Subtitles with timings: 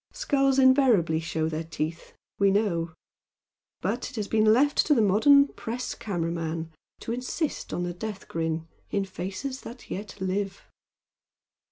[0.13, 2.91] Skulls invariably show their teeth, we know
[3.81, 7.93] but it has been left to the modern press camera man to insist on the
[7.93, 10.65] death grin in faces that yet live.